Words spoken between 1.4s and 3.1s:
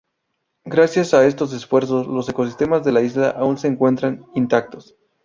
esfuerzos los ecosistemas de la